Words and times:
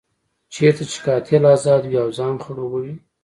چېرته 0.53 0.83
چې 0.91 0.97
قاتل 1.05 1.43
ازاد 1.53 1.81
وي 1.85 1.97
او 2.03 2.09
ځان 2.17 2.35
خړوبوي. 2.43 2.95